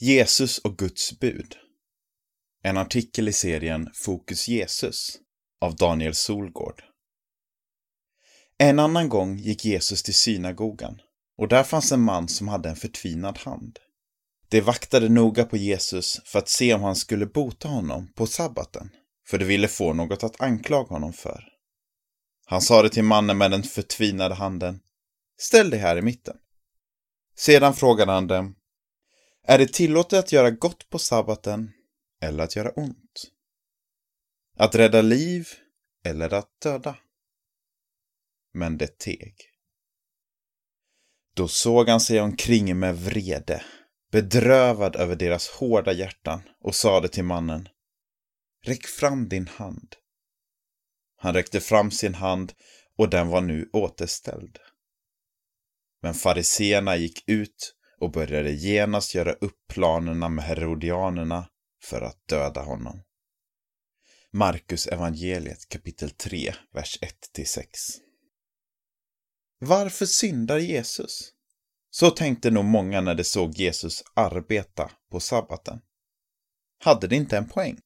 Jesus 0.00 0.58
och 0.58 0.78
Guds 0.78 1.18
bud. 1.18 1.56
En 2.62 2.76
artikel 2.76 3.28
i 3.28 3.32
serien 3.32 3.90
Fokus 3.94 4.48
Jesus 4.48 5.18
av 5.60 5.76
Daniel 5.76 6.14
Solgård. 6.14 6.82
En 8.58 8.78
annan 8.78 9.08
gång 9.08 9.38
gick 9.38 9.64
Jesus 9.64 10.02
till 10.02 10.14
synagogan 10.14 11.00
och 11.38 11.48
där 11.48 11.62
fanns 11.62 11.92
en 11.92 12.00
man 12.00 12.28
som 12.28 12.48
hade 12.48 12.68
en 12.68 12.76
förtvinad 12.76 13.38
hand. 13.38 13.78
De 14.48 14.60
vaktade 14.60 15.08
noga 15.08 15.44
på 15.44 15.56
Jesus 15.56 16.20
för 16.24 16.38
att 16.38 16.48
se 16.48 16.74
om 16.74 16.82
han 16.82 16.96
skulle 16.96 17.26
bota 17.26 17.68
honom 17.68 18.12
på 18.14 18.26
sabbaten, 18.26 18.90
för 19.26 19.38
de 19.38 19.44
ville 19.44 19.68
få 19.68 19.92
något 19.92 20.24
att 20.24 20.40
anklaga 20.40 20.88
honom 20.88 21.12
för. 21.12 21.44
Han 22.46 22.60
sade 22.60 22.90
till 22.90 23.04
mannen 23.04 23.38
med 23.38 23.50
den 23.50 23.62
förtvinade 23.62 24.34
handen, 24.34 24.80
ställ 25.38 25.70
dig 25.70 25.80
här 25.80 25.96
i 25.96 26.02
mitten. 26.02 26.36
Sedan 27.36 27.74
frågade 27.74 28.12
han 28.12 28.26
dem, 28.26 28.54
är 29.48 29.58
det 29.58 29.72
tillåtet 29.72 30.18
att 30.18 30.32
göra 30.32 30.50
gott 30.50 30.90
på 30.90 30.98
sabbaten 30.98 31.72
eller 32.20 32.44
att 32.44 32.56
göra 32.56 32.70
ont? 32.70 33.32
Att 34.56 34.74
rädda 34.74 35.02
liv 35.02 35.48
eller 36.04 36.34
att 36.34 36.60
döda? 36.62 36.98
Men 38.54 38.78
det 38.78 38.98
teg. 38.98 39.34
Då 41.34 41.48
såg 41.48 41.88
han 41.88 42.00
sig 42.00 42.20
omkring 42.20 42.78
med 42.78 42.98
vrede, 42.98 43.64
bedrövad 44.10 44.96
över 44.96 45.16
deras 45.16 45.48
hårda 45.48 45.92
hjärtan 45.92 46.42
och 46.60 46.74
sade 46.74 47.08
till 47.08 47.24
mannen 47.24 47.68
Räck 48.64 48.86
fram 48.86 49.28
din 49.28 49.48
hand. 49.48 49.94
Han 51.16 51.34
räckte 51.34 51.60
fram 51.60 51.90
sin 51.90 52.14
hand 52.14 52.52
och 52.96 53.10
den 53.10 53.28
var 53.28 53.40
nu 53.40 53.70
återställd. 53.72 54.58
Men 56.02 56.14
fariseerna 56.14 56.96
gick 56.96 57.28
ut 57.28 57.77
och 58.00 58.12
började 58.12 58.50
genast 58.50 59.14
göra 59.14 59.32
upp 59.32 59.56
planerna 59.68 60.28
med 60.28 60.44
herodianerna 60.44 61.48
för 61.82 62.02
att 62.02 62.28
döda 62.28 62.62
honom. 62.62 63.02
Markus 64.32 64.86
evangeliet 64.86 65.68
kapitel 65.68 66.10
3, 66.10 66.54
vers 66.72 66.98
1-6 67.36 67.64
Varför 69.58 70.06
syndar 70.06 70.58
Jesus? 70.58 71.32
Så 71.90 72.10
tänkte 72.10 72.50
nog 72.50 72.64
många 72.64 73.00
när 73.00 73.14
de 73.14 73.24
såg 73.24 73.54
Jesus 73.54 74.04
arbeta 74.14 74.90
på 75.10 75.20
sabbaten. 75.20 75.80
Hade 76.78 77.06
det 77.06 77.16
inte 77.16 77.36
en 77.36 77.48
poäng? 77.48 77.78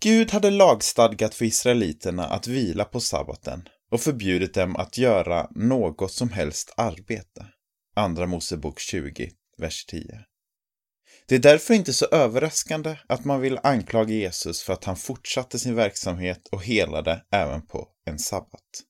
Gud 0.00 0.30
hade 0.30 0.50
lagstadgat 0.50 1.34
för 1.34 1.44
israeliterna 1.44 2.26
att 2.26 2.46
vila 2.46 2.84
på 2.84 3.00
sabbaten 3.00 3.68
och 3.90 4.00
förbjudit 4.00 4.54
dem 4.54 4.76
att 4.76 4.98
göra 4.98 5.48
något 5.50 6.12
som 6.12 6.28
helst 6.28 6.74
arbete. 6.76 7.46
Andra 7.96 8.26
Mosebok 8.26 8.80
20, 8.80 9.30
vers 9.58 9.84
10. 9.84 10.24
Det 11.26 11.34
är 11.34 11.38
därför 11.38 11.74
inte 11.74 11.92
så 11.92 12.06
överraskande 12.06 12.96
att 13.06 13.24
man 13.24 13.40
vill 13.40 13.58
anklaga 13.62 14.14
Jesus 14.14 14.62
för 14.62 14.72
att 14.72 14.84
han 14.84 14.96
fortsatte 14.96 15.58
sin 15.58 15.74
verksamhet 15.74 16.48
och 16.52 16.62
helade 16.62 17.24
även 17.30 17.66
på 17.66 17.88
en 18.04 18.18
sabbat. 18.18 18.82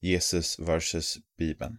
Jesus 0.00 0.58
vs. 0.58 1.18
Bibeln. 1.38 1.78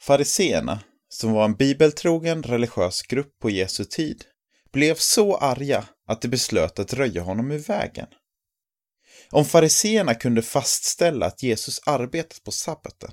Fariseerna, 0.00 0.80
som 1.08 1.32
var 1.32 1.44
en 1.44 1.54
bibeltrogen 1.54 2.42
religiös 2.42 3.02
grupp 3.02 3.38
på 3.38 3.50
Jesu 3.50 3.84
tid, 3.84 4.24
blev 4.72 4.94
så 4.94 5.36
arga 5.36 5.88
att 6.06 6.22
de 6.22 6.28
beslöt 6.28 6.78
att 6.78 6.92
röja 6.92 7.22
honom 7.22 7.50
ur 7.50 7.58
vägen. 7.58 8.08
Om 9.30 9.44
fariseerna 9.44 10.14
kunde 10.14 10.42
fastställa 10.42 11.26
att 11.26 11.42
Jesus 11.42 11.80
arbetat 11.86 12.44
på 12.44 12.50
sabbaten 12.50 13.12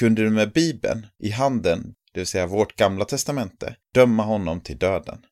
kunde 0.00 0.22
du 0.22 0.30
med 0.30 0.52
Bibeln 0.52 1.06
i 1.18 1.30
handen, 1.30 1.94
det 2.12 2.20
vill 2.20 2.26
säga 2.26 2.46
vårt 2.46 2.76
gamla 2.76 3.04
testamente, 3.04 3.76
döma 3.94 4.22
honom 4.22 4.60
till 4.60 4.78
döden. 4.78 5.26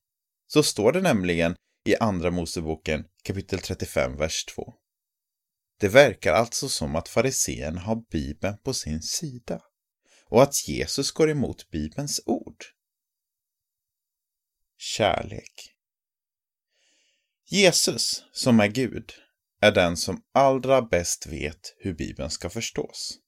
Så 0.47 0.63
står 0.63 0.93
det 0.93 1.01
nämligen 1.01 1.57
i 1.85 1.97
Andra 1.97 2.31
Moseboken 2.31 3.05
kapitel 3.25 3.59
35, 3.59 4.17
vers 4.17 4.45
2. 4.45 4.75
Det 5.81 5.89
verkar 5.89 6.33
alltså 6.33 6.69
som 6.69 6.97
att 6.97 7.09
farisén 7.09 7.79
har 7.79 7.97
Bibeln 8.11 8.59
på 8.59 8.75
sin 8.75 9.03
sida 9.03 9.61
och 10.27 10.43
att 10.43 10.69
Jesus 10.69 11.11
går 11.11 11.31
emot 11.31 11.71
Bibelns 11.71 12.21
ord. 12.27 12.65
Kärlek 14.77 15.75
Jesus, 17.47 18.25
som 18.33 18.61
är 18.61 18.69
Gud, 18.69 19.13
är 19.61 19.73
den 19.73 19.97
som 19.97 20.23
allra 20.35 20.83
bäst 20.83 21.27
vet 21.27 21.75
hur 21.79 21.95
Bibeln 21.95 22.31
ska 22.31 22.51
förstås. 22.51 23.19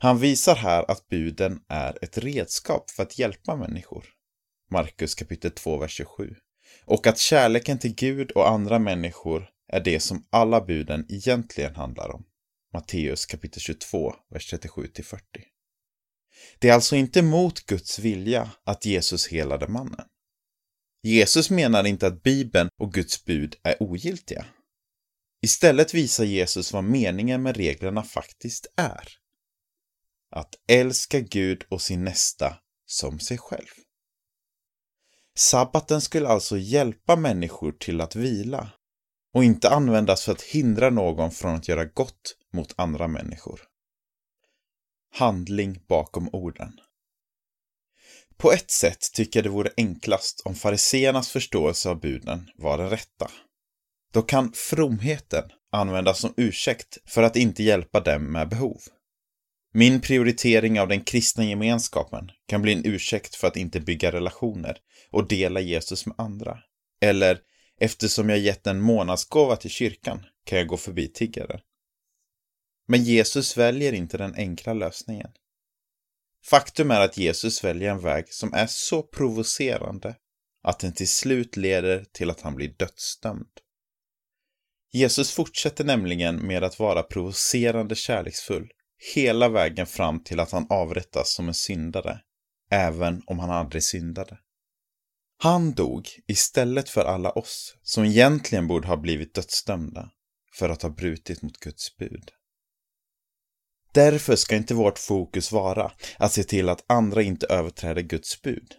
Han 0.00 0.18
visar 0.18 0.56
här 0.56 0.90
att 0.90 1.08
buden 1.08 1.60
är 1.68 1.98
ett 2.04 2.18
redskap 2.18 2.90
för 2.90 3.02
att 3.02 3.18
hjälpa 3.18 3.56
människor. 3.56 4.04
Markus 4.70 5.14
kapitel 5.14 5.50
2, 5.50 5.78
vers 5.78 5.92
27. 5.92 6.34
Och 6.84 7.06
att 7.06 7.18
kärleken 7.18 7.78
till 7.78 7.94
Gud 7.94 8.30
och 8.30 8.48
andra 8.48 8.78
människor 8.78 9.48
är 9.72 9.80
det 9.80 10.00
som 10.00 10.26
alla 10.30 10.60
buden 10.60 11.06
egentligen 11.08 11.74
handlar 11.74 12.14
om. 12.14 12.24
Matteus 12.74 13.26
kapitel 13.26 13.60
22, 13.60 14.14
vers 14.30 14.52
37-40. 14.52 15.20
Det 16.58 16.68
är 16.68 16.74
alltså 16.74 16.96
inte 16.96 17.22
mot 17.22 17.66
Guds 17.66 17.98
vilja 17.98 18.50
att 18.64 18.84
Jesus 18.84 19.28
helade 19.28 19.68
mannen. 19.68 20.06
Jesus 21.02 21.50
menar 21.50 21.86
inte 21.86 22.06
att 22.06 22.22
Bibeln 22.22 22.68
och 22.80 22.92
Guds 22.92 23.24
bud 23.24 23.56
är 23.62 23.82
ogiltiga. 23.82 24.46
Istället 25.42 25.94
visar 25.94 26.24
Jesus 26.24 26.72
vad 26.72 26.84
meningen 26.84 27.42
med 27.42 27.56
reglerna 27.56 28.02
faktiskt 28.02 28.66
är. 28.76 29.08
Att 30.30 30.54
älska 30.68 31.20
Gud 31.20 31.64
och 31.68 31.82
sin 31.82 32.04
nästa 32.04 32.56
som 32.86 33.18
sig 33.18 33.38
själv. 33.38 33.66
Sabbaten 35.36 36.00
skulle 36.00 36.28
alltså 36.28 36.58
hjälpa 36.58 37.16
människor 37.16 37.72
till 37.72 38.00
att 38.00 38.16
vila 38.16 38.70
och 39.34 39.44
inte 39.44 39.70
användas 39.70 40.24
för 40.24 40.32
att 40.32 40.42
hindra 40.42 40.90
någon 40.90 41.30
från 41.30 41.54
att 41.54 41.68
göra 41.68 41.84
gott 41.84 42.36
mot 42.52 42.74
andra 42.76 43.08
människor. 43.08 43.60
Handling 45.14 45.84
bakom 45.88 46.28
orden. 46.32 46.80
På 48.36 48.52
ett 48.52 48.70
sätt 48.70 49.00
tycker 49.14 49.38
jag 49.38 49.44
det 49.44 49.50
vore 49.50 49.72
enklast 49.76 50.42
om 50.44 50.54
fariseernas 50.54 51.28
förståelse 51.28 51.90
av 51.90 52.00
buden 52.00 52.50
var 52.54 52.78
den 52.78 52.90
rätta. 52.90 53.30
Då 54.12 54.22
kan 54.22 54.52
fromheten 54.52 55.50
användas 55.72 56.20
som 56.20 56.34
ursäkt 56.36 56.98
för 57.04 57.22
att 57.22 57.36
inte 57.36 57.62
hjälpa 57.62 58.00
dem 58.00 58.32
med 58.32 58.48
behov. 58.48 58.80
Min 59.78 60.00
prioritering 60.00 60.80
av 60.80 60.88
den 60.88 61.04
kristna 61.04 61.44
gemenskapen 61.44 62.30
kan 62.46 62.62
bli 62.62 62.72
en 62.72 62.86
ursäkt 62.86 63.34
för 63.34 63.48
att 63.48 63.56
inte 63.56 63.80
bygga 63.80 64.12
relationer 64.12 64.78
och 65.10 65.28
dela 65.28 65.60
Jesus 65.60 66.06
med 66.06 66.14
andra. 66.18 66.58
Eller, 67.00 67.40
eftersom 67.80 68.28
jag 68.28 68.38
gett 68.38 68.66
en 68.66 68.80
månadsgåva 68.80 69.56
till 69.56 69.70
kyrkan 69.70 70.24
kan 70.44 70.58
jag 70.58 70.66
gå 70.66 70.76
förbi 70.76 71.08
tiggare. 71.08 71.60
Men 72.88 73.04
Jesus 73.04 73.56
väljer 73.56 73.92
inte 73.92 74.18
den 74.18 74.34
enkla 74.34 74.74
lösningen. 74.74 75.30
Faktum 76.44 76.90
är 76.90 77.00
att 77.00 77.18
Jesus 77.18 77.64
väljer 77.64 77.90
en 77.90 78.00
väg 78.00 78.28
som 78.28 78.54
är 78.54 78.66
så 78.66 79.02
provocerande 79.02 80.14
att 80.62 80.78
den 80.78 80.92
till 80.92 81.08
slut 81.08 81.56
leder 81.56 82.04
till 82.12 82.30
att 82.30 82.40
han 82.40 82.54
blir 82.54 82.68
dödsdömd. 82.68 83.60
Jesus 84.92 85.32
fortsätter 85.32 85.84
nämligen 85.84 86.46
med 86.46 86.64
att 86.64 86.78
vara 86.78 87.02
provocerande 87.02 87.94
kärleksfull 87.94 88.72
hela 89.14 89.48
vägen 89.48 89.86
fram 89.86 90.24
till 90.24 90.40
att 90.40 90.50
han 90.50 90.66
avrättas 90.70 91.32
som 91.32 91.48
en 91.48 91.54
syndare, 91.54 92.20
även 92.70 93.22
om 93.26 93.38
han 93.38 93.50
aldrig 93.50 93.82
syndade. 93.82 94.38
Han 95.42 95.72
dog 95.72 96.08
istället 96.26 96.88
för 96.88 97.04
alla 97.04 97.30
oss 97.30 97.76
som 97.82 98.04
egentligen 98.04 98.66
borde 98.66 98.88
ha 98.88 98.96
blivit 98.96 99.34
dödsdömda 99.34 100.10
för 100.54 100.68
att 100.68 100.82
ha 100.82 100.90
brutit 100.90 101.42
mot 101.42 101.60
Guds 101.60 101.96
bud. 101.96 102.30
Därför 103.92 104.36
ska 104.36 104.56
inte 104.56 104.74
vårt 104.74 104.98
fokus 104.98 105.52
vara 105.52 105.92
att 106.18 106.32
se 106.32 106.44
till 106.44 106.68
att 106.68 106.84
andra 106.88 107.22
inte 107.22 107.46
överträder 107.46 108.02
Guds 108.02 108.42
bud. 108.42 108.74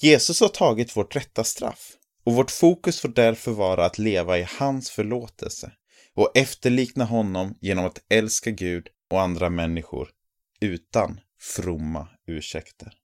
Jesus 0.00 0.40
har 0.40 0.48
tagit 0.48 0.96
vårt 0.96 1.16
rätta 1.16 1.44
straff 1.44 1.92
och 2.24 2.34
vårt 2.34 2.50
fokus 2.50 3.00
får 3.00 3.08
därför 3.08 3.50
vara 3.50 3.86
att 3.86 3.98
leva 3.98 4.38
i 4.38 4.46
hans 4.58 4.90
förlåtelse 4.90 5.72
och 6.14 6.32
efterlikna 6.34 7.04
honom 7.04 7.58
genom 7.60 7.84
att 7.84 8.04
älska 8.08 8.50
Gud 8.50 8.88
och 9.08 9.20
andra 9.20 9.50
människor 9.50 10.08
utan 10.60 11.20
fromma 11.38 12.08
ursäkter. 12.26 12.97